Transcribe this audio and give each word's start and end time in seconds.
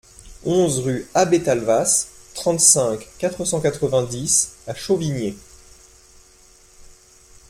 onze 0.45 0.79
rue 0.79 1.05
Abbé 1.13 1.43
Talvas, 1.43 2.07
trente-cinq, 2.33 3.07
quatre 3.19 3.45
cent 3.45 3.61
quatre-vingt-dix 3.61 4.53
à 4.65 4.73
Chauvigné 4.73 5.35